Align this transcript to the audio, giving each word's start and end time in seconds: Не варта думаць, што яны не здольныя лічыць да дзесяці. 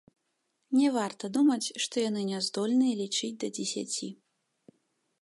Не 0.77 0.87
варта 0.95 1.29
думаць, 1.35 1.71
што 1.85 1.95
яны 2.09 2.21
не 2.31 2.39
здольныя 2.49 2.93
лічыць 3.05 3.33
да 3.45 3.55
дзесяці. 3.59 4.07